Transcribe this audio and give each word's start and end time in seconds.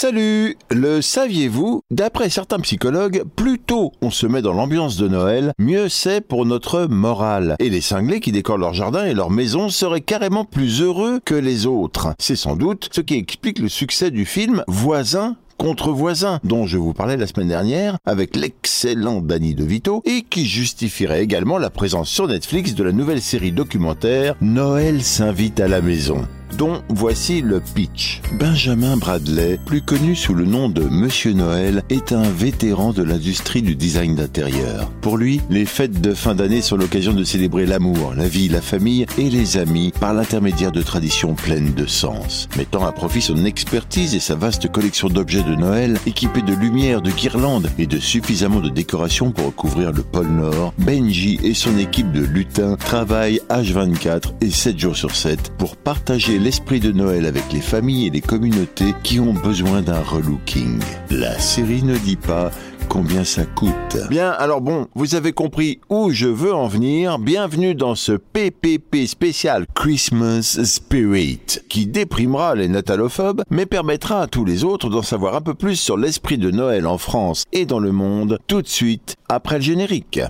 Salut 0.00 0.56
Le 0.70 1.02
saviez-vous? 1.02 1.80
D'après 1.90 2.30
certains 2.30 2.60
psychologues, 2.60 3.24
plus 3.34 3.58
tôt 3.58 3.90
on 4.00 4.12
se 4.12 4.28
met 4.28 4.42
dans 4.42 4.52
l'ambiance 4.52 4.96
de 4.96 5.08
Noël, 5.08 5.50
mieux 5.58 5.88
c'est 5.88 6.20
pour 6.20 6.46
notre 6.46 6.84
morale. 6.84 7.56
Et 7.58 7.68
les 7.68 7.80
cinglés 7.80 8.20
qui 8.20 8.30
décorent 8.30 8.58
leur 8.58 8.74
jardin 8.74 9.06
et 9.06 9.12
leur 9.12 9.30
maison 9.30 9.70
seraient 9.70 10.00
carrément 10.00 10.44
plus 10.44 10.82
heureux 10.82 11.18
que 11.24 11.34
les 11.34 11.66
autres. 11.66 12.14
C'est 12.20 12.36
sans 12.36 12.54
doute 12.54 12.88
ce 12.92 13.00
qui 13.00 13.16
explique 13.16 13.58
le 13.58 13.68
succès 13.68 14.12
du 14.12 14.24
film 14.24 14.62
Voisin 14.68 15.34
contre 15.56 15.90
voisin, 15.90 16.38
dont 16.44 16.64
je 16.64 16.78
vous 16.78 16.92
parlais 16.92 17.16
la 17.16 17.26
semaine 17.26 17.48
dernière 17.48 17.98
avec 18.06 18.36
l'excellent 18.36 19.20
Danny 19.20 19.56
DeVito 19.56 20.02
et 20.04 20.22
qui 20.22 20.46
justifierait 20.46 21.24
également 21.24 21.58
la 21.58 21.70
présence 21.70 22.08
sur 22.08 22.28
Netflix 22.28 22.76
de 22.76 22.84
la 22.84 22.92
nouvelle 22.92 23.20
série 23.20 23.50
documentaire 23.50 24.36
Noël 24.40 25.02
s'invite 25.02 25.58
à 25.58 25.66
la 25.66 25.80
maison 25.80 26.24
dont 26.56 26.82
voici 26.88 27.40
le 27.40 27.60
pitch. 27.60 28.20
Benjamin 28.38 28.96
Bradley, 28.96 29.58
plus 29.64 29.82
connu 29.82 30.14
sous 30.14 30.34
le 30.34 30.44
nom 30.44 30.68
de 30.68 30.82
Monsieur 30.82 31.32
Noël, 31.32 31.82
est 31.90 32.12
un 32.12 32.28
vétéran 32.30 32.92
de 32.92 33.02
l'industrie 33.02 33.62
du 33.62 33.74
design 33.74 34.14
d'intérieur. 34.14 34.90
Pour 35.00 35.16
lui, 35.16 35.40
les 35.50 35.66
fêtes 35.66 36.00
de 36.00 36.14
fin 36.14 36.34
d'année 36.34 36.60
sont 36.60 36.76
l'occasion 36.76 37.12
de 37.12 37.24
célébrer 37.24 37.66
l'amour, 37.66 38.14
la 38.16 38.28
vie, 38.28 38.48
la 38.48 38.60
famille 38.60 39.06
et 39.18 39.30
les 39.30 39.56
amis 39.56 39.92
par 40.00 40.14
l'intermédiaire 40.14 40.72
de 40.72 40.82
traditions 40.82 41.34
pleines 41.34 41.74
de 41.74 41.86
sens. 41.86 42.48
Mettant 42.56 42.86
à 42.86 42.92
profit 42.92 43.20
son 43.20 43.44
expertise 43.44 44.14
et 44.14 44.20
sa 44.20 44.34
vaste 44.34 44.70
collection 44.70 45.08
d'objets 45.08 45.42
de 45.42 45.54
Noël, 45.54 45.98
équipés 46.06 46.42
de 46.42 46.54
lumière, 46.54 47.02
de 47.02 47.10
guirlandes 47.10 47.70
et 47.78 47.86
de 47.86 47.98
suffisamment 47.98 48.60
de 48.60 48.70
décorations 48.70 49.30
pour 49.30 49.46
recouvrir 49.46 49.92
le 49.92 50.02
pôle 50.02 50.28
Nord, 50.28 50.72
Benji 50.78 51.38
et 51.42 51.54
son 51.54 51.78
équipe 51.78 52.12
de 52.12 52.24
lutins 52.24 52.76
travaillent 52.76 53.40
H24 53.50 54.34
et 54.40 54.50
7 54.50 54.78
jours 54.78 54.96
sur 54.96 55.14
7 55.14 55.52
pour 55.58 55.76
partager 55.76 56.37
l'esprit 56.38 56.80
de 56.80 56.92
Noël 56.92 57.26
avec 57.26 57.52
les 57.52 57.60
familles 57.60 58.06
et 58.06 58.10
les 58.10 58.20
communautés 58.20 58.94
qui 59.02 59.20
ont 59.20 59.32
besoin 59.32 59.82
d'un 59.82 60.00
relooking. 60.00 60.80
La 61.10 61.38
série 61.38 61.82
ne 61.82 61.96
dit 61.96 62.16
pas 62.16 62.50
combien 62.88 63.24
ça 63.24 63.44
coûte. 63.44 63.98
Bien, 64.08 64.30
alors 64.30 64.60
bon, 64.60 64.86
vous 64.94 65.14
avez 65.14 65.32
compris 65.32 65.80
où 65.90 66.10
je 66.10 66.26
veux 66.26 66.54
en 66.54 66.68
venir. 66.68 67.18
Bienvenue 67.18 67.74
dans 67.74 67.94
ce 67.94 68.12
PPP 68.12 69.06
spécial 69.06 69.66
Christmas 69.74 70.60
Spirit 70.64 71.60
qui 71.68 71.86
déprimera 71.86 72.54
les 72.54 72.68
natalophobes 72.68 73.42
mais 73.50 73.66
permettra 73.66 74.22
à 74.22 74.26
tous 74.26 74.44
les 74.44 74.64
autres 74.64 74.88
d'en 74.88 75.02
savoir 75.02 75.34
un 75.34 75.40
peu 75.40 75.54
plus 75.54 75.76
sur 75.76 75.96
l'esprit 75.96 76.38
de 76.38 76.50
Noël 76.50 76.86
en 76.86 76.98
France 76.98 77.44
et 77.52 77.66
dans 77.66 77.80
le 77.80 77.92
monde 77.92 78.38
tout 78.46 78.62
de 78.62 78.68
suite 78.68 79.16
après 79.28 79.56
le 79.56 79.62
générique. 79.62 80.20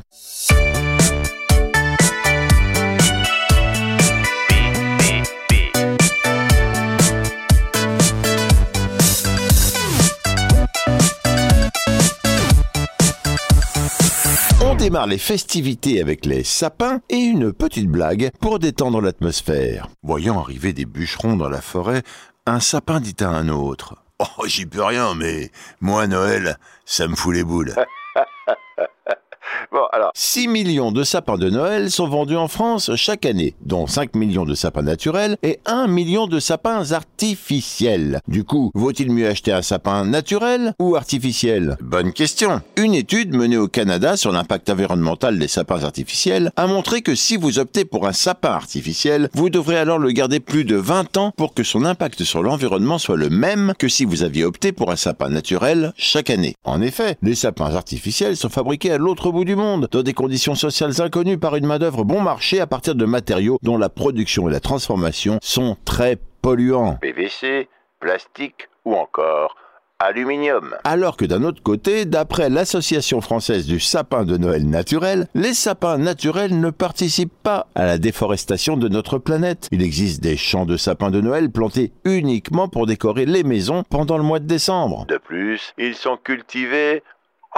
Démarre 14.79 15.09
les 15.09 15.19
festivités 15.19 16.01
avec 16.01 16.25
les 16.25 16.45
sapins 16.45 17.01
et 17.11 17.17
une 17.17 17.53
petite 17.53 17.89
blague 17.89 18.31
pour 18.41 18.61
détendre 18.61 19.01
l'atmosphère. 19.01 19.89
Voyant 20.05 20.39
arriver 20.39 20.73
des 20.73 20.85
bûcherons 20.85 21.37
dans 21.37 21.49
la 21.49 21.61
forêt, 21.61 22.05
un 22.47 22.61
sapin 22.61 23.01
dit 23.01 23.17
à 23.21 23.29
un 23.29 23.49
autre 23.49 23.97
Oh, 24.21 24.47
j'y 24.47 24.67
peux 24.67 24.85
rien, 24.85 25.15
mais 25.17 25.51
moi, 25.81 26.07
Noël, 26.07 26.59
ça 26.85 27.09
me 27.09 27.17
fout 27.17 27.35
les 27.35 27.43
boules. 27.43 27.75
Bon, 29.73 29.85
alors, 29.93 30.11
6 30.15 30.49
millions 30.49 30.93
de 30.93 31.05
sapins 31.05 31.37
de 31.37 31.51
Noël 31.51 31.91
sont 31.91 32.09
vendus 32.09 32.37
en 32.37 32.49
France 32.49 32.95
chaque 32.97 33.27
année, 33.27 33.55
dont 33.61 33.87
5 33.87 34.15
millions 34.17 34.45
de 34.45 34.55
sapins 34.55 34.83
naturels 34.83 35.37
et 35.43 35.61
1 35.67 35.87
million 35.87 36.27
de 36.27 36.41
sapins 36.41 36.93
artificiels. 36.93 38.21
Du 38.29 38.45
coup, 38.45 38.71
vaut-il 38.75 39.11
mieux 39.11 39.29
acheter 39.29 39.53
un 39.53 39.63
sapin 39.63 40.05
naturel 40.05 40.75
ou 40.79 40.97
artificiel? 40.97 41.77
Bonne 41.81 42.13
question. 42.13 42.61
Une 42.77 42.95
étude 42.95 43.35
menée 43.35 43.57
au 43.57 43.69
Canada 43.69 44.17
sur 44.17 44.33
l'impact 44.33 44.71
environnemental 44.71 45.39
des 45.39 45.49
sapins 45.49 45.85
artificiels 45.85 46.51
a 46.57 46.67
montré 46.67 47.03
que 47.03 47.15
si 47.15 47.37
vous 47.37 47.59
optez 47.59 47.85
pour 47.85 48.07
un 48.07 48.13
sapin 48.13 48.51
artificiel, 48.51 49.29
vous 49.35 49.51
devrez 49.51 49.77
alors 49.77 49.99
le 49.99 50.11
garder 50.13 50.41
plus 50.41 50.65
de 50.65 50.77
20 50.77 51.17
ans 51.17 51.33
pour 51.37 51.55
que 51.55 51.63
son 51.63 51.85
impact 51.85 52.25
sur 52.25 52.43
l'environnement 52.43 52.99
soit 52.99 53.17
le 53.17 53.31
même 53.31 53.73
que 53.79 53.89
si 53.89 54.05
vous 54.05 54.23
aviez 54.23 54.45
opté 54.45 54.73
pour 54.73 54.91
un 54.91 54.97
sapin 54.97 55.29
naturel 55.29 55.93
chaque 55.97 56.31
année. 56.31 56.55
En 56.65 56.81
effet, 56.81 57.17
les 57.23 57.35
sapins 57.35 57.75
artificiels 57.75 58.37
sont 58.37 58.49
fabriqués 58.49 58.93
à 58.93 58.99
l'autre 58.99 59.31
bout 59.31 59.38
du 59.45 59.57
monde, 59.57 59.89
dans 59.91 60.03
des 60.03 60.15
conditions 60.15 60.55
sociales 60.55 61.01
inconnues 61.01 61.39
par 61.39 61.57
une 61.57 61.67
main-d'œuvre 61.67 62.05
bon 62.05 62.21
marché 62.21 62.61
à 62.61 62.67
partir 62.67 62.95
de 62.95 63.05
matériaux 63.05 63.59
dont 63.63 63.79
la 63.79 63.89
production 63.89 64.49
et 64.49 64.53
la 64.53 64.61
transformation 64.61 65.39
sont 65.43 65.77
très 65.85 66.19
polluants. 66.43 66.99
PVC, 67.01 67.69
plastique 68.01 68.69
ou 68.85 68.95
encore 68.95 69.57
aluminium. 69.99 70.77
Alors 70.85 71.17
que 71.17 71.25
d'un 71.25 71.43
autre 71.43 71.63
côté, 71.63 72.05
d'après 72.05 72.49
l'Association 72.51 73.21
française 73.21 73.67
du 73.67 73.81
sapin 73.81 74.25
de 74.25 74.37
Noël 74.37 74.69
naturel, 74.69 75.27
les 75.35 75.55
sapins 75.55 75.99
naturels 75.99 76.59
ne 76.59 76.71
participent 76.71 77.43
pas 77.43 77.67
à 77.75 77.85
la 77.85 77.99
déforestation 77.99 78.77
de 78.77 78.89
notre 78.89 79.19
planète. 79.19 79.69
Il 79.73 79.83
existe 79.83 80.23
des 80.23 80.37
champs 80.37 80.67
de 80.67 80.77
sapins 80.77 81.11
de 81.11 81.21
Noël 81.21 81.51
plantés 81.51 81.93
uniquement 82.05 82.69
pour 82.69 82.87
décorer 82.87 83.27
les 83.27 83.43
maisons 83.43 83.83
pendant 83.91 84.19
le 84.19 84.23
mois 84.23 84.39
de 84.39 84.47
décembre. 84.47 85.05
De 85.09 85.19
plus, 85.19 85.75
ils 85.79 85.97
sont 85.97 86.17
cultivés 86.17 87.03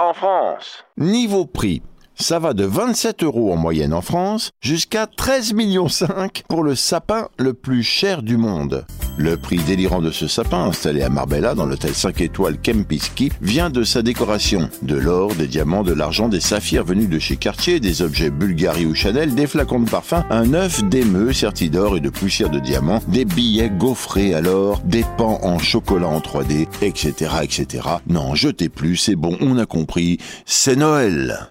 en 0.01 0.13
France. 0.13 0.83
Niveau 0.97 1.45
prix, 1.45 1.83
ça 2.15 2.39
va 2.39 2.53
de 2.53 2.65
27 2.65 3.23
euros 3.23 3.53
en 3.53 3.55
moyenne 3.55 3.93
en 3.93 4.01
France 4.01 4.51
jusqu'à 4.59 5.05
13 5.05 5.53
millions 5.53 5.89
5 5.89 6.43
pour 6.49 6.63
le 6.63 6.75
sapin 6.75 7.29
le 7.37 7.53
plus 7.53 7.83
cher 7.83 8.23
du 8.23 8.37
monde. 8.37 8.85
Le 9.17 9.37
prix 9.37 9.57
délirant 9.57 10.01
de 10.01 10.11
ce 10.11 10.27
sapin 10.27 10.65
installé 10.65 11.01
à 11.01 11.09
Marbella 11.09 11.53
dans 11.53 11.65
l'hôtel 11.65 11.93
5 11.93 12.21
étoiles 12.21 12.57
Kempinski 12.57 13.31
vient 13.41 13.69
de 13.69 13.83
sa 13.83 14.01
décoration. 14.01 14.69
De 14.81 14.95
l'or, 14.95 15.35
des 15.35 15.47
diamants, 15.47 15.83
de 15.83 15.93
l'argent, 15.93 16.29
des 16.29 16.39
saphirs 16.39 16.83
venus 16.83 17.09
de 17.09 17.19
chez 17.19 17.35
Cartier, 17.35 17.79
des 17.79 18.01
objets 18.01 18.29
Bulgari 18.29 18.85
ou 18.85 18.95
Chanel, 18.95 19.35
des 19.35 19.47
flacons 19.47 19.81
de 19.81 19.89
parfum, 19.89 20.23
un 20.29 20.53
œuf 20.53 20.83
d'émeu 20.85 21.33
serti 21.33 21.69
d'or 21.69 21.97
et 21.97 21.99
de 21.99 22.09
poussière 22.09 22.49
de 22.49 22.59
diamants, 22.59 23.01
des 23.07 23.25
billets 23.25 23.69
gaufrés 23.69 24.33
à 24.33 24.41
l'or, 24.41 24.81
des 24.85 25.05
pans 25.17 25.39
en 25.43 25.59
chocolat 25.59 26.07
en 26.07 26.19
3D, 26.19 26.67
etc., 26.81 27.31
etc. 27.43 27.87
Non, 28.07 28.35
jetez 28.35 28.69
plus, 28.69 28.97
c'est 28.97 29.15
bon, 29.15 29.37
on 29.41 29.57
a 29.57 29.65
compris, 29.65 30.19
c'est 30.45 30.75
Noël. 30.75 31.49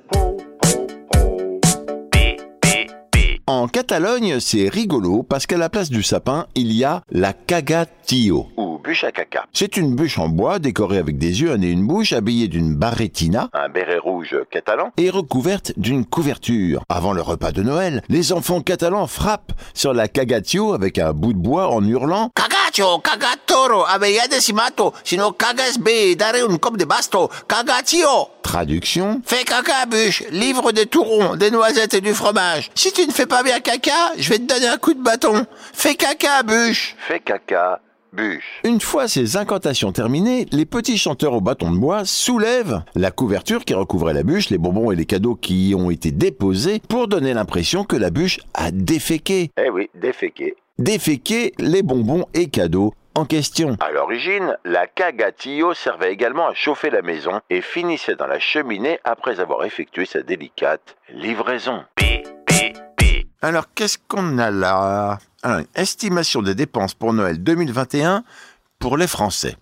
En 3.52 3.66
Catalogne, 3.66 4.38
c'est 4.38 4.68
rigolo 4.68 5.24
parce 5.24 5.44
qu'à 5.48 5.58
la 5.58 5.68
place 5.68 5.90
du 5.90 6.04
sapin, 6.04 6.46
il 6.54 6.70
y 6.70 6.84
a 6.84 7.02
la 7.10 7.32
cagatio, 7.32 8.46
ou 8.56 8.78
bûche 8.78 9.02
à 9.02 9.10
caca. 9.10 9.44
C'est 9.52 9.76
une 9.76 9.96
bûche 9.96 10.20
en 10.20 10.28
bois 10.28 10.60
décorée 10.60 10.98
avec 10.98 11.18
des 11.18 11.40
yeux, 11.40 11.50
un 11.50 11.60
et 11.60 11.68
une 11.68 11.84
bouche, 11.84 12.12
habillée 12.12 12.46
d'une 12.46 12.76
barretina, 12.76 13.50
un 13.52 13.68
béret 13.68 13.98
rouge 13.98 14.36
catalan, 14.52 14.92
et 14.96 15.10
recouverte 15.10 15.72
d'une 15.76 16.04
couverture. 16.04 16.84
Avant 16.88 17.12
le 17.12 17.22
repas 17.22 17.50
de 17.50 17.64
Noël, 17.64 18.04
les 18.08 18.32
enfants 18.32 18.60
catalans 18.60 19.08
frappent 19.08 19.52
sur 19.74 19.94
la 19.94 20.06
cagatio 20.06 20.72
avec 20.72 20.98
un 20.98 21.12
bout 21.12 21.32
de 21.32 21.38
bois 21.38 21.74
en 21.74 21.84
hurlant 21.84 22.30
Cagatio, 22.36 23.00
cagatoro, 23.60 24.28
decimato, 24.28 24.94
sino 25.02 25.32
cagas 25.32 25.78
be, 25.78 26.14
dare 26.16 26.42
un 26.42 26.58
cop 26.58 26.76
de 26.76 26.84
basto, 26.84 27.30
cagatio. 27.46 28.30
Traduction 28.42 29.22
Fais 29.24 29.44
caca, 29.44 29.86
bûche, 29.86 30.24
livre 30.30 30.72
des 30.72 30.86
tourons, 30.86 31.36
des 31.36 31.50
noisettes 31.50 31.94
et 31.94 32.00
du 32.00 32.14
fromage. 32.14 32.70
Si 32.74 32.92
tu 32.92 33.06
ne 33.06 33.12
fais 33.12 33.26
pas 33.26 33.42
bien 33.42 33.60
caca, 33.60 34.12
je 34.16 34.30
vais 34.30 34.38
te 34.38 34.44
donner 34.44 34.68
un 34.68 34.78
coup 34.78 34.94
de 34.94 35.02
bâton. 35.02 35.46
Fais 35.72 35.94
caca, 35.94 36.42
bûche. 36.42 36.96
Fais 36.98 37.20
caca. 37.20 37.80
Bûche. 38.12 38.60
Une 38.64 38.80
fois 38.80 39.06
ces 39.06 39.36
incantations 39.36 39.92
terminées, 39.92 40.44
les 40.50 40.66
petits 40.66 40.98
chanteurs 40.98 41.32
au 41.32 41.40
bâton 41.40 41.70
de 41.70 41.78
bois 41.78 42.04
soulèvent 42.04 42.82
la 42.96 43.12
couverture 43.12 43.64
qui 43.64 43.72
recouvrait 43.72 44.14
la 44.14 44.24
bûche, 44.24 44.50
les 44.50 44.58
bonbons 44.58 44.90
et 44.90 44.96
les 44.96 45.06
cadeaux 45.06 45.36
qui 45.36 45.68
y 45.68 45.74
ont 45.76 45.90
été 45.90 46.10
déposés 46.10 46.80
pour 46.88 47.06
donner 47.06 47.34
l'impression 47.34 47.84
que 47.84 47.94
la 47.94 48.10
bûche 48.10 48.40
a 48.54 48.72
déféqué. 48.72 49.52
Eh 49.64 49.70
oui, 49.70 49.90
déféqué. 49.94 50.56
Déféqué 50.80 51.52
les 51.58 51.82
bonbons 51.82 52.24
et 52.34 52.48
cadeaux 52.48 52.94
en 53.14 53.24
question. 53.24 53.76
À 53.80 53.90
l'origine, 53.90 54.56
la 54.64 54.86
cagatillo 54.86 55.74
servait 55.74 56.12
également 56.12 56.48
à 56.48 56.54
chauffer 56.54 56.90
la 56.90 57.02
maison 57.02 57.40
et 57.50 57.60
finissait 57.60 58.16
dans 58.16 58.26
la 58.26 58.38
cheminée 58.38 59.00
après 59.04 59.40
avoir 59.40 59.64
effectué 59.64 60.06
sa 60.06 60.22
délicate 60.22 60.96
livraison. 61.12 61.84
Alors, 63.42 63.64
qu'est-ce 63.74 63.98
qu'on 64.06 64.38
a 64.38 64.50
là? 64.50 65.18
Alors, 65.42 65.62
estimation 65.74 66.42
des 66.42 66.54
dépenses 66.54 66.94
pour 66.94 67.12
Noël 67.12 67.42
2021 67.42 68.22
pour 68.78 68.96
les 68.96 69.06
Français. 69.06 69.56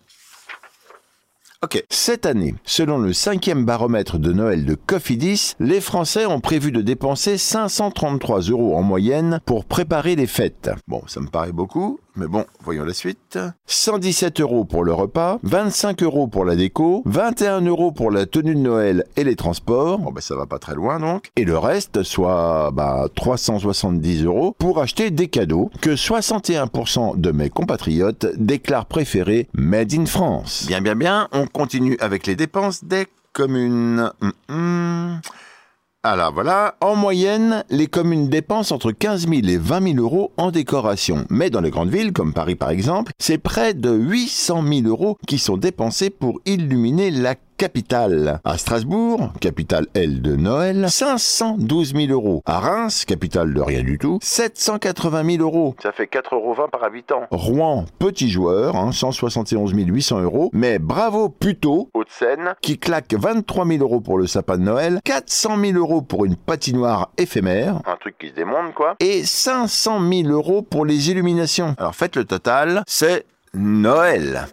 Ok, 1.61 1.85
cette 1.91 2.25
année, 2.25 2.55
selon 2.65 2.99
le 2.99 3.13
cinquième 3.13 3.65
baromètre 3.65 4.19
de 4.19 4.33
Noël 4.33 4.65
de 4.65 4.77
Cofidis, 4.77 5.55
les 5.59 5.81
Français 5.81 6.25
ont 6.25 6.39
prévu 6.39 6.71
de 6.71 6.83
dépenser 6.83 7.37
533 7.37 8.43
euros 8.43 8.77
en 8.77 8.83
moyenne 8.83 9.41
pour 9.45 9.65
préparer 9.65 10.15
les 10.15 10.29
fêtes. 10.29 10.71
Bon, 10.87 11.03
ça 11.09 11.21
me 11.21 11.27
paraît 11.27 11.51
beaucoup, 11.51 11.99
Mais 12.19 12.27
bon, 12.27 12.45
voyons 12.65 12.85
la 12.85 12.95
suite. 12.95 13.39
117 13.67 14.41
euros 14.41 14.65
pour 14.65 14.83
le 14.83 14.93
repas, 14.93 15.39
25 15.45 16.03
euros 16.03 16.27
pour 16.27 16.45
la 16.45 16.57
déco, 16.57 17.03
21 17.07 17.61
euros 17.61 17.93
pour 17.93 18.11
la 18.11 18.27
tenue 18.27 18.57
de 18.57 18.61
Noël 18.61 19.05
et 19.17 19.23
les 19.23 19.37
transports. 19.37 20.01
Bon, 20.01 20.11
ben 20.11 20.21
ça 20.21 20.35
va 20.35 20.47
pas 20.47 20.59
très 20.59 20.75
loin 20.75 20.99
donc. 20.99 21.31
Et 21.37 21.45
le 21.45 21.57
reste, 21.57 22.03
soit 22.03 22.73
bah, 22.73 23.07
370 23.15 24.25
euros 24.25 24.53
pour 24.59 24.81
acheter 24.81 25.13
des 25.13 25.29
cadeaux 25.29 25.71
que 25.81 25.91
61% 25.91 27.21
de 27.21 27.31
mes 27.31 27.51
compatriotes 27.51 28.27
déclarent 28.37 28.87
préférer 28.87 29.47
Made 29.55 29.95
in 29.95 30.07
France. 30.07 30.65
Bien, 30.67 30.81
bien, 30.81 30.97
bien. 30.97 31.29
On 31.31 31.47
continue 31.47 31.97
avec 32.01 32.27
les 32.27 32.35
dépenses 32.35 32.83
des 32.83 33.07
communes. 33.33 34.11
Hum, 34.21 34.33
hum. 34.49 35.21
Alors 36.05 36.33
voilà, 36.33 36.77
en 36.81 36.95
moyenne, 36.95 37.65
les 37.71 37.89
communes 37.89 38.29
dépensent 38.29 38.73
entre 38.73 38.93
15 38.93 39.27
000 39.29 39.49
et 39.49 39.57
20 39.57 39.95
000 39.95 39.97
euros 39.99 40.33
en 40.37 40.53
décoration. 40.53 41.25
Mais 41.29 41.51
dans 41.51 41.61
les 41.61 41.71
grandes 41.71 41.91
villes, 41.91 42.13
comme 42.13 42.33
Paris 42.33 42.55
par 42.55 42.71
exemple, 42.71 43.11
c'est 43.19 43.39
près 43.39 43.75
de 43.75 43.91
800 43.91 44.63
000 44.63 44.87
euros 44.87 45.19
qui 45.27 45.39
sont 45.39 45.57
dépensés 45.57 46.11
pour 46.11 46.41
illuminer 46.47 47.11
la 47.11 47.35
capitale. 47.59 48.41
À 48.45 48.57
Strasbourg, 48.57 49.33
capitale 49.41 49.87
L 49.95 50.23
de 50.23 50.37
Noël, 50.37 50.87
512 50.89 51.93
000 51.95 52.13
euros. 52.13 52.43
À 52.47 52.61
Reims, 52.61 53.05
capitale 53.05 53.53
de 53.53 53.61
rien 53.61 53.83
du 53.83 53.99
tout, 53.99 54.19
780 54.23 55.25
000 55.37 55.43
euros. 55.43 55.75
Ça 55.83 55.93
fait 55.93 56.05
4,20 56.05 56.35
euros 56.37 56.55
par 56.71 56.85
habitant. 56.85 57.23
Rouen, 57.31 57.85
petit 57.99 58.31
joueur, 58.31 58.75
171 58.95 59.75
hein, 59.75 59.77
800 59.77 60.21
euros. 60.23 60.51
Mais 60.53 60.79
bravo 60.79 61.29
Puteaux, 61.29 61.91
Haute-Seine, 61.95 62.55
qui 62.63 62.79
claque 62.79 63.13
23 63.15 63.67
000 63.67 63.83
euros 63.83 64.01
pour 64.01 64.19
le 64.19 64.29
sapin 64.29 64.57
de 64.57 64.63
Noël, 64.63 65.01
400 65.05 65.59
000 65.61 65.77
euros 65.77 66.01
pour 66.01 66.25
une 66.25 66.37
patinoire 66.37 67.11
éphémère. 67.19 67.81
Un 67.87 67.97
truc 67.97 68.17
qui 68.19 68.29
se 68.29 68.35
démonte, 68.35 68.73
quoi. 68.75 68.95
Et 69.01 69.25
500 69.25 70.01
000 70.09 70.29
euros 70.29 70.63
pour 70.63 70.87
les 70.87 71.11
illuminations. 71.11 71.75
Alors 71.77 71.97
faites 71.97 72.15
le 72.15 72.25
total, 72.25 72.85
c'est 72.87 73.27
Noël. 73.53 74.47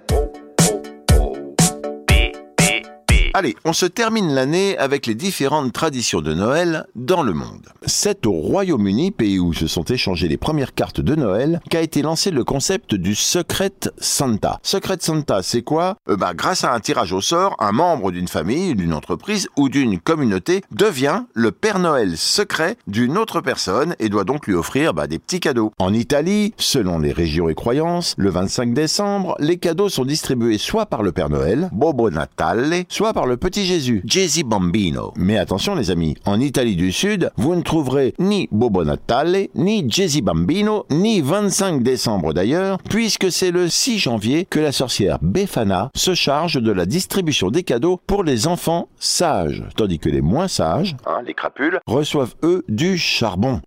Allez, 3.37 3.57
on 3.65 3.73
se 3.73 3.85
termine 3.85 4.33
l'année 4.33 4.77
avec 4.77 5.07
les 5.07 5.13
différentes 5.13 5.73
traditions 5.73 6.21
de 6.21 6.33
Noël 6.33 6.85
dans 6.95 7.21
le 7.21 7.33
monde. 7.33 7.67
C'est 7.85 8.25
au 8.25 8.31
Royaume-Uni, 8.31 9.11
pays 9.11 9.39
où 9.39 9.51
se 9.51 9.67
sont 9.67 9.83
échangées 9.83 10.29
les 10.29 10.37
premières 10.37 10.73
cartes 10.73 11.01
de 11.01 11.15
Noël, 11.15 11.59
qu'a 11.69 11.81
été 11.81 12.01
lancé 12.01 12.31
le 12.31 12.45
concept 12.45 12.95
du 12.95 13.13
Secret 13.13 13.73
Santa. 13.97 14.61
Secret 14.63 14.99
Santa, 15.01 15.43
c'est 15.43 15.63
quoi? 15.63 15.97
Euh, 16.07 16.15
bah, 16.15 16.33
Grâce 16.33 16.63
à 16.63 16.73
un 16.73 16.79
tirage 16.79 17.11
au 17.11 17.19
sort, 17.19 17.57
un 17.59 17.73
membre 17.73 18.13
d'une 18.13 18.29
famille, 18.29 18.73
d'une 18.73 18.93
entreprise 18.93 19.49
ou 19.57 19.67
d'une 19.67 19.99
communauté 19.99 20.61
devient 20.71 21.23
le 21.33 21.51
Père 21.51 21.79
Noël 21.79 22.15
secret 22.15 22.77
d'une 22.87 23.17
autre 23.17 23.41
personne 23.41 23.97
et 23.99 24.07
doit 24.07 24.23
donc 24.23 24.47
lui 24.47 24.55
offrir 24.55 24.93
bah, 24.93 25.07
des 25.07 25.19
petits 25.19 25.41
cadeaux. 25.41 25.73
En 25.77 25.93
Italie, 25.93 26.53
selon 26.55 26.99
les 26.99 27.11
régions 27.11 27.49
et 27.49 27.53
croyances, 27.53 28.15
le 28.17 28.29
25 28.29 28.73
décembre, 28.73 29.35
les 29.39 29.57
cadeaux 29.57 29.89
sont 29.89 30.05
distribués 30.05 30.57
soit 30.57 30.85
par 30.85 31.03
le 31.03 31.11
Père 31.11 31.29
Noël, 31.29 31.67
Bobo 31.73 32.09
Natale, 32.09 32.85
soit 32.87 33.11
par 33.11 33.24
le 33.27 33.37
petit 33.37 33.65
Jésus, 33.65 34.01
Jesi 34.05 34.43
Bambino. 34.43 35.13
Mais 35.15 35.37
attention 35.37 35.75
les 35.75 35.91
amis, 35.91 36.15
en 36.25 36.39
Italie 36.39 36.75
du 36.75 36.91
Sud, 36.91 37.31
vous 37.37 37.55
ne 37.55 37.61
trouverez 37.61 38.13
ni 38.19 38.47
Bobo 38.51 38.83
Natale, 38.83 39.47
ni 39.55 39.89
Jesi 39.89 40.21
Bambino, 40.21 40.85
ni 40.89 41.21
25 41.21 41.83
décembre 41.83 42.33
d'ailleurs, 42.33 42.77
puisque 42.89 43.31
c'est 43.31 43.51
le 43.51 43.69
6 43.69 43.99
janvier 43.99 44.45
que 44.45 44.59
la 44.59 44.71
sorcière 44.71 45.19
Befana 45.21 45.91
se 45.95 46.13
charge 46.13 46.61
de 46.61 46.71
la 46.71 46.85
distribution 46.85 47.49
des 47.49 47.63
cadeaux 47.63 47.99
pour 48.07 48.23
les 48.23 48.47
enfants 48.47 48.87
sages, 48.97 49.63
tandis 49.75 49.99
que 49.99 50.09
les 50.09 50.21
moins 50.21 50.47
sages, 50.47 50.95
hein, 51.05 51.21
les 51.25 51.33
crapules, 51.33 51.79
reçoivent 51.87 52.35
eux 52.43 52.63
du 52.67 52.97
charbon. 52.97 53.61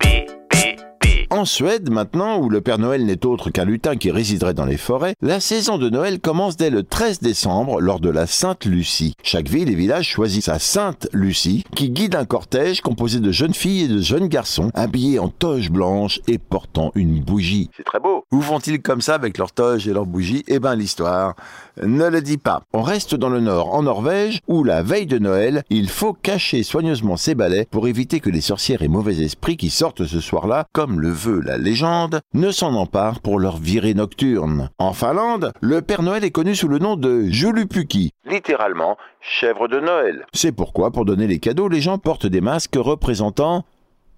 En 1.30 1.44
Suède, 1.44 1.90
maintenant, 1.90 2.38
où 2.38 2.48
le 2.48 2.62
Père 2.62 2.78
Noël 2.78 3.04
n'est 3.04 3.26
autre 3.26 3.50
qu'un 3.50 3.66
lutin 3.66 3.96
qui 3.96 4.10
résiderait 4.10 4.54
dans 4.54 4.64
les 4.64 4.78
forêts, 4.78 5.14
la 5.20 5.40
saison 5.40 5.76
de 5.76 5.90
Noël 5.90 6.20
commence 6.20 6.56
dès 6.56 6.70
le 6.70 6.82
13 6.82 7.20
décembre 7.20 7.82
lors 7.82 8.00
de 8.00 8.08
la 8.08 8.26
Sainte 8.26 8.64
Lucie. 8.64 9.12
Chaque 9.22 9.48
ville 9.48 9.68
et 9.68 9.74
village 9.74 10.08
choisit 10.08 10.42
sa 10.42 10.58
Sainte 10.58 11.06
Lucie 11.12 11.64
qui 11.76 11.90
guide 11.90 12.14
un 12.14 12.24
cortège 12.24 12.80
composé 12.80 13.20
de 13.20 13.30
jeunes 13.30 13.52
filles 13.52 13.82
et 13.82 13.88
de 13.88 14.00
jeunes 14.00 14.28
garçons 14.28 14.70
habillés 14.72 15.18
en 15.18 15.28
toge 15.28 15.70
blanche 15.70 16.20
et 16.28 16.38
portant 16.38 16.92
une 16.94 17.20
bougie. 17.20 17.68
C'est 17.76 17.84
très 17.84 18.00
beau. 18.00 18.24
Où 18.32 18.40
vont-ils 18.40 18.80
comme 18.80 19.02
ça 19.02 19.14
avec 19.14 19.36
leur 19.36 19.52
toge 19.52 19.86
et 19.86 19.92
leur 19.92 20.06
bougie 20.06 20.44
Eh 20.48 20.58
ben 20.58 20.76
l'histoire 20.76 21.34
ne 21.82 22.08
le 22.08 22.22
dit 22.22 22.38
pas. 22.38 22.62
On 22.72 22.82
reste 22.82 23.14
dans 23.14 23.28
le 23.28 23.40
nord, 23.40 23.74
en 23.74 23.82
Norvège, 23.82 24.40
où 24.48 24.64
la 24.64 24.82
veille 24.82 25.06
de 25.06 25.18
Noël, 25.18 25.62
il 25.68 25.90
faut 25.90 26.14
cacher 26.14 26.62
soigneusement 26.62 27.18
ses 27.18 27.34
balais 27.34 27.68
pour 27.70 27.86
éviter 27.86 28.20
que 28.20 28.30
les 28.30 28.40
sorcières 28.40 28.82
et 28.82 28.88
mauvais 28.88 29.18
esprits 29.18 29.58
qui 29.58 29.68
sortent 29.70 30.06
ce 30.06 30.20
soir-là, 30.20 30.66
comme 30.72 31.00
le 31.00 31.17
veut 31.18 31.40
la 31.40 31.58
légende, 31.58 32.20
ne 32.32 32.50
s'en 32.50 32.74
emparent 32.74 33.20
pour 33.20 33.40
leur 33.40 33.56
virée 33.56 33.94
nocturne. 33.94 34.70
En 34.78 34.92
Finlande, 34.92 35.52
le 35.60 35.82
Père 35.82 36.02
Noël 36.02 36.24
est 36.24 36.30
connu 36.30 36.54
sous 36.54 36.68
le 36.68 36.78
nom 36.78 36.94
de 36.96 37.24
Julupuki, 37.24 38.12
littéralement 38.24 38.96
chèvre 39.20 39.66
de 39.66 39.80
Noël. 39.80 40.24
C'est 40.32 40.52
pourquoi, 40.52 40.92
pour 40.92 41.04
donner 41.04 41.26
les 41.26 41.40
cadeaux, 41.40 41.68
les 41.68 41.80
gens 41.80 41.98
portent 41.98 42.26
des 42.26 42.40
masques 42.40 42.76
représentant 42.76 43.64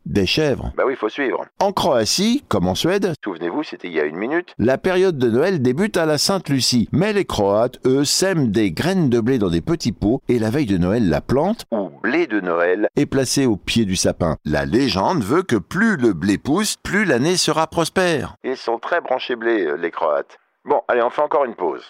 des 0.07 0.27
chèvres. 0.27 0.73
Bah 0.77 0.85
oui, 0.87 0.97
faut 0.97 1.09
suivre. 1.09 1.45
En 1.59 1.73
Croatie, 1.73 2.45
comme 2.49 2.69
en 2.69 2.75
Suède, 2.75 3.13
souvenez-vous, 3.25 3.63
c'était 3.63 3.89
il 3.89 3.95
y 3.95 4.01
a 4.01 4.05
une 4.05 4.17
minute, 4.17 4.55
la 4.59 4.79
période 4.79 5.19
de 5.19 5.31
Noël 5.31 5.63
débute 5.63 5.97
à 5.97 6.07
la 6.07 6.19
Sainte-Lucie. 6.19 6.89
Mais 6.93 7.13
les 7.13 7.25
Croates, 7.25 7.79
eux, 7.87 8.05
sèment 8.05 8.51
des 8.51 8.73
graines 8.73 9.11
de 9.11 9.21
blé 9.21 9.39
dans 9.39 9.51
des 9.51 9.61
petits 9.61 9.93
pots 9.93 10.21
et 10.29 10.39
la 10.39 10.51
veille 10.51 10.67
de 10.67 10.79
Noël, 10.79 11.09
la 11.09 11.21
plante, 11.21 11.65
ou 11.71 11.91
blé 12.03 12.27
de 12.27 12.41
Noël, 12.41 12.89
est 12.97 13.07
placée 13.07 13.47
au 13.47 13.57
pied 13.57 13.85
du 13.85 13.97
sapin. 13.97 14.37
La 14.45 14.65
légende 14.65 15.23
veut 15.23 15.43
que 15.43 15.57
plus 15.57 15.97
le 15.97 16.13
blé 16.13 16.39
pousse, 16.39 16.77
plus 16.83 17.05
l'année 17.05 17.37
sera 17.37 17.67
prospère. 17.67 18.37
Ils 18.45 18.57
sont 18.57 18.79
très 18.79 19.01
branchés 19.01 19.37
blé, 19.37 19.67
euh, 19.67 19.77
les 19.77 19.91
Croates. 19.91 20.39
Bon, 20.65 20.83
allez, 20.89 21.03
on 21.03 21.11
fait 21.11 21.23
encore 21.23 21.45
une 21.45 21.55
pause. 21.55 21.85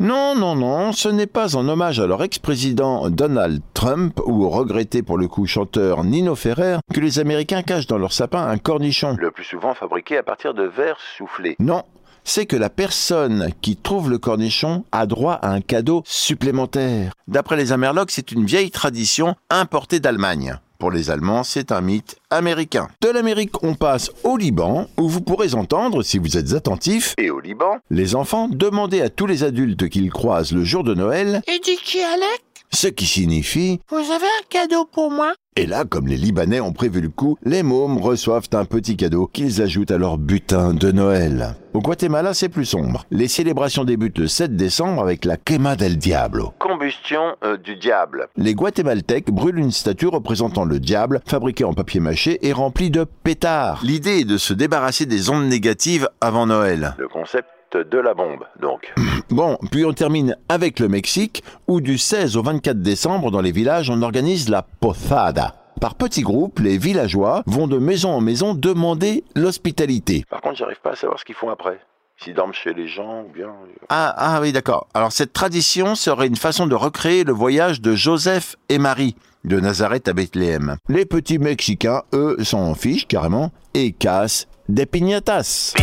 Non, 0.00 0.34
non, 0.34 0.56
non, 0.56 0.92
ce 0.92 1.10
n'est 1.10 1.26
pas 1.26 1.56
en 1.56 1.68
hommage 1.68 2.00
à 2.00 2.06
leur 2.06 2.22
ex-président 2.22 3.10
Donald 3.10 3.60
Trump 3.74 4.18
ou 4.24 4.46
au 4.46 4.48
regretté 4.48 5.02
pour 5.02 5.18
le 5.18 5.28
coup 5.28 5.44
chanteur 5.44 6.04
Nino 6.04 6.34
Ferrer 6.34 6.78
que 6.90 7.00
les 7.00 7.18
Américains 7.18 7.60
cachent 7.60 7.86
dans 7.86 7.98
leur 7.98 8.14
sapin 8.14 8.46
un 8.46 8.56
cornichon. 8.56 9.14
Le 9.18 9.30
plus 9.30 9.44
souvent 9.44 9.74
fabriqué 9.74 10.16
à 10.16 10.22
partir 10.22 10.54
de 10.54 10.62
verre 10.62 10.96
soufflé. 11.18 11.54
Non, 11.58 11.82
c'est 12.24 12.46
que 12.46 12.56
la 12.56 12.70
personne 12.70 13.50
qui 13.60 13.76
trouve 13.76 14.08
le 14.08 14.16
cornichon 14.16 14.86
a 14.90 15.04
droit 15.04 15.34
à 15.34 15.50
un 15.50 15.60
cadeau 15.60 16.02
supplémentaire. 16.06 17.12
D'après 17.28 17.56
les 17.56 17.72
Amerlocs, 17.72 18.10
c'est 18.10 18.32
une 18.32 18.46
vieille 18.46 18.70
tradition 18.70 19.34
importée 19.50 20.00
d'Allemagne. 20.00 20.58
Pour 20.80 20.90
les 20.90 21.10
Allemands, 21.10 21.44
c'est 21.44 21.72
un 21.72 21.82
mythe 21.82 22.16
américain. 22.30 22.88
De 23.02 23.10
l'Amérique, 23.10 23.62
on 23.62 23.74
passe 23.74 24.10
au 24.24 24.38
Liban, 24.38 24.88
où 24.96 25.10
vous 25.10 25.20
pourrez 25.20 25.52
entendre, 25.52 26.02
si 26.02 26.16
vous 26.16 26.38
êtes 26.38 26.54
attentif, 26.54 27.14
et 27.18 27.28
au 27.28 27.38
Liban, 27.38 27.76
les 27.90 28.14
enfants 28.14 28.48
demander 28.48 29.02
à 29.02 29.10
tous 29.10 29.26
les 29.26 29.44
adultes 29.44 29.90
qu'ils 29.90 30.10
croisent 30.10 30.52
le 30.52 30.64
jour 30.64 30.82
de 30.82 30.94
Noël. 30.94 31.42
Et 31.48 31.58
du 31.58 31.76
qui 31.84 32.00
Alec? 32.02 32.49
Ce 32.72 32.88
qui 32.88 33.06
signifie 33.06 33.80
Vous 33.90 33.96
avez 33.96 34.26
un 34.26 34.44
cadeau 34.48 34.84
pour 34.84 35.10
moi? 35.10 35.34
Et 35.56 35.66
là, 35.66 35.84
comme 35.84 36.06
les 36.06 36.16
Libanais 36.16 36.60
ont 36.60 36.72
prévu 36.72 37.00
le 37.00 37.08
coup, 37.08 37.36
les 37.44 37.62
mômes 37.62 37.98
reçoivent 37.98 38.48
un 38.52 38.64
petit 38.64 38.96
cadeau 38.96 39.26
qu'ils 39.26 39.60
ajoutent 39.60 39.90
à 39.90 39.98
leur 39.98 40.16
butin 40.16 40.72
de 40.72 40.92
Noël. 40.92 41.56
Au 41.74 41.80
Guatemala, 41.80 42.32
c'est 42.34 42.48
plus 42.48 42.64
sombre. 42.64 43.04
Les 43.10 43.28
célébrations 43.28 43.84
débutent 43.84 44.18
le 44.18 44.28
7 44.28 44.56
décembre 44.56 45.02
avec 45.02 45.24
la 45.24 45.36
Quema 45.36 45.76
del 45.76 45.98
Diablo. 45.98 46.54
Combustion 46.58 47.36
euh, 47.44 47.56
du 47.56 47.76
diable. 47.76 48.28
Les 48.36 48.54
Guatémaltèques 48.54 49.30
brûlent 49.30 49.58
une 49.58 49.72
statue 49.72 50.06
représentant 50.06 50.64
le 50.64 50.78
diable, 50.78 51.20
fabriquée 51.26 51.64
en 51.64 51.74
papier 51.74 52.00
mâché 52.00 52.38
et 52.46 52.52
remplie 52.52 52.90
de 52.90 53.04
pétards. 53.04 53.80
L'idée 53.82 54.20
est 54.20 54.24
de 54.24 54.38
se 54.38 54.54
débarrasser 54.54 55.04
des 55.04 55.30
ondes 55.30 55.46
négatives 55.46 56.08
avant 56.20 56.46
Noël. 56.46 56.94
Le 56.98 57.08
concept 57.08 57.48
de 57.76 57.98
la 57.98 58.14
bombe, 58.14 58.44
donc. 58.60 58.92
Bon, 59.30 59.58
puis 59.70 59.84
on 59.84 59.92
termine 59.92 60.36
avec 60.48 60.80
le 60.80 60.88
Mexique, 60.88 61.44
où 61.68 61.80
du 61.80 61.98
16 61.98 62.36
au 62.36 62.42
24 62.42 62.82
décembre, 62.82 63.30
dans 63.30 63.40
les 63.40 63.52
villages, 63.52 63.88
on 63.88 64.02
organise 64.02 64.48
la 64.48 64.62
posada. 64.62 65.54
Par 65.80 65.94
petits 65.94 66.22
groupes, 66.22 66.58
les 66.58 66.78
villageois 66.78 67.42
vont 67.46 67.68
de 67.68 67.78
maison 67.78 68.10
en 68.10 68.20
maison 68.20 68.54
demander 68.54 69.22
l'hospitalité. 69.36 70.24
Par 70.28 70.40
contre, 70.40 70.56
j'arrive 70.56 70.80
pas 70.80 70.90
à 70.90 70.96
savoir 70.96 71.18
ce 71.20 71.24
qu'ils 71.24 71.36
font 71.36 71.48
après. 71.48 71.78
S'ils 72.18 72.34
dorment 72.34 72.52
chez 72.52 72.74
les 72.74 72.86
gens 72.86 73.22
ou 73.22 73.32
bien... 73.32 73.46
Euh. 73.46 73.86
Ah, 73.88 74.14
ah 74.16 74.40
oui, 74.42 74.52
d'accord. 74.52 74.88
Alors 74.92 75.12
cette 75.12 75.32
tradition 75.32 75.94
serait 75.94 76.26
une 76.26 76.36
façon 76.36 76.66
de 76.66 76.74
recréer 76.74 77.24
le 77.24 77.32
voyage 77.32 77.80
de 77.80 77.94
Joseph 77.94 78.56
et 78.68 78.78
Marie 78.78 79.16
de 79.44 79.58
Nazareth 79.58 80.08
à 80.08 80.12
Bethléem. 80.12 80.76
Les 80.88 81.06
petits 81.06 81.38
Mexicains, 81.38 82.02
eux, 82.12 82.36
s'en 82.42 82.74
fichent 82.74 83.06
carrément 83.06 83.52
et 83.72 83.92
cassent 83.92 84.48
des 84.68 84.84
piñatas. 84.84 85.74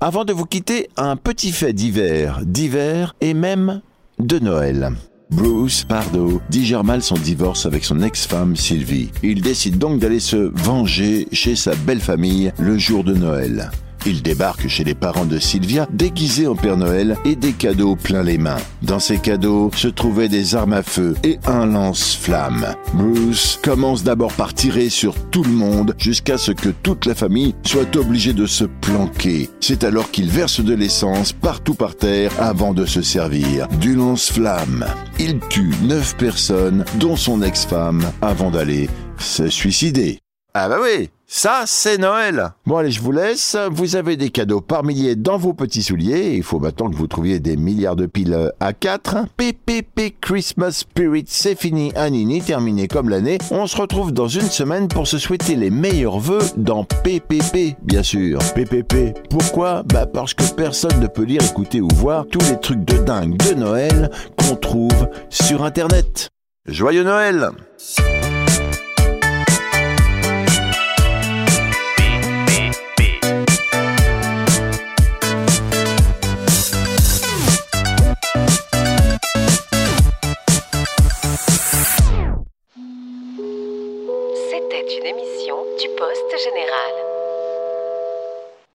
Avant 0.00 0.26
de 0.26 0.32
vous 0.34 0.44
quitter, 0.44 0.90
un 0.98 1.16
petit 1.16 1.52
fait 1.52 1.72
d'hiver, 1.72 2.40
d'hiver 2.44 3.14
et 3.22 3.32
même 3.32 3.80
de 4.18 4.38
Noël. 4.38 4.92
Bruce 5.30 5.84
Pardo 5.84 6.40
digère 6.50 6.84
mal 6.84 7.02
son 7.02 7.14
divorce 7.14 7.64
avec 7.64 7.82
son 7.84 8.02
ex-femme 8.02 8.56
Sylvie. 8.56 9.10
Il 9.22 9.40
décide 9.40 9.78
donc 9.78 9.98
d'aller 9.98 10.20
se 10.20 10.36
venger 10.36 11.26
chez 11.32 11.56
sa 11.56 11.74
belle 11.74 12.00
famille 12.00 12.52
le 12.58 12.76
jour 12.76 13.04
de 13.04 13.14
Noël. 13.14 13.70
Il 14.06 14.22
débarque 14.22 14.68
chez 14.68 14.84
les 14.84 14.94
parents 14.94 15.24
de 15.24 15.40
Sylvia, 15.40 15.88
déguisé 15.92 16.46
en 16.46 16.54
Père 16.54 16.76
Noël 16.76 17.16
et 17.24 17.34
des 17.34 17.52
cadeaux 17.52 17.96
plein 17.96 18.22
les 18.22 18.38
mains. 18.38 18.60
Dans 18.82 19.00
ces 19.00 19.18
cadeaux 19.18 19.72
se 19.74 19.88
trouvaient 19.88 20.28
des 20.28 20.54
armes 20.54 20.74
à 20.74 20.84
feu 20.84 21.16
et 21.24 21.40
un 21.44 21.66
lance-flamme. 21.66 22.68
Bruce 22.94 23.58
commence 23.60 24.04
d'abord 24.04 24.32
par 24.34 24.54
tirer 24.54 24.90
sur 24.90 25.14
tout 25.30 25.42
le 25.42 25.50
monde 25.50 25.96
jusqu'à 25.98 26.38
ce 26.38 26.52
que 26.52 26.68
toute 26.68 27.04
la 27.04 27.16
famille 27.16 27.56
soit 27.64 27.96
obligée 27.96 28.32
de 28.32 28.46
se 28.46 28.64
planquer. 28.64 29.50
C'est 29.60 29.82
alors 29.82 30.12
qu'il 30.12 30.30
verse 30.30 30.60
de 30.60 30.74
l'essence 30.74 31.32
partout 31.32 31.74
par 31.74 31.96
terre 31.96 32.30
avant 32.38 32.74
de 32.74 32.86
se 32.86 33.02
servir 33.02 33.66
du 33.80 33.96
lance-flamme. 33.96 34.86
Il 35.18 35.40
tue 35.48 35.72
neuf 35.82 36.16
personnes, 36.16 36.84
dont 37.00 37.16
son 37.16 37.42
ex-femme, 37.42 38.04
avant 38.22 38.52
d'aller 38.52 38.88
se 39.18 39.48
suicider. 39.48 40.20
Ah 40.54 40.68
bah 40.68 40.78
oui, 40.80 41.10
ça 41.26 41.64
c'est 41.66 41.98
Noël. 41.98 42.52
Bon 42.66 42.76
allez, 42.76 42.90
je 42.90 43.00
vous 43.00 43.12
laisse. 43.12 43.56
Vous 43.72 43.96
avez 43.96 44.16
des 44.16 44.30
cadeaux 44.30 44.60
par 44.60 44.84
milliers 44.84 45.16
dans 45.16 45.38
vos 45.38 45.52
petits 45.52 45.82
souliers. 45.82 46.34
Il 46.36 46.42
faut 46.42 46.60
maintenant 46.60 46.88
que 46.88 46.96
vous 46.96 47.06
trouviez 47.06 47.40
des 47.40 47.56
milliards 47.56 47.96
de 47.96 48.06
piles 48.06 48.52
à 48.60 48.72
4. 48.72 49.26
PPP 49.36 50.16
Christmas 50.20 50.72
Spirit, 50.72 51.24
c'est 51.26 51.58
fini, 51.58 51.92
Anini, 51.94 52.42
terminé 52.42 52.88
comme 52.88 53.08
l'année. 53.08 53.38
On 53.50 53.66
se 53.66 53.76
retrouve 53.76 54.12
dans 54.12 54.28
une 54.28 54.42
semaine 54.42 54.88
pour 54.88 55.06
se 55.06 55.18
souhaiter 55.18 55.56
les 55.56 55.70
meilleurs 55.70 56.18
vœux 56.18 56.42
dans 56.56 56.84
PPP, 56.84 57.76
bien 57.82 58.02
sûr. 58.02 58.38
PPP, 58.54 59.18
pourquoi? 59.28 59.82
Bah 59.82 60.06
parce 60.06 60.34
que 60.34 60.44
personne 60.54 61.00
ne 61.00 61.06
peut 61.06 61.24
lire, 61.24 61.42
écouter 61.42 61.80
ou 61.80 61.88
voir 61.94 62.26
tous 62.26 62.50
les 62.50 62.60
trucs 62.60 62.84
de 62.84 62.98
dingue 62.98 63.36
de 63.36 63.54
Noël 63.54 64.10
qu'on 64.38 64.56
trouve 64.56 65.08
sur 65.28 65.64
Internet. 65.64 66.30
Joyeux 66.66 67.04
Noël 67.04 67.50